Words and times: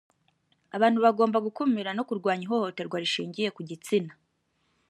abantu 0.75 0.99
bagomba 1.05 1.37
o 1.39 1.43
gukumira 1.47 1.89
no 1.97 2.05
kurwanya 2.07 2.43
ihohoterwa 2.45 2.97
rishingiye 3.03 3.49
ku 3.55 3.61
gitsina 3.69 4.13